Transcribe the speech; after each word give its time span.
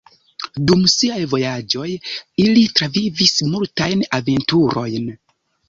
Dum 0.69 0.79
siaj 0.93 1.19
vojaĝoj 1.33 1.85
ili 2.47 2.65
travivis 2.81 3.37
multajn 3.53 4.05
aventurojn. 4.21 5.11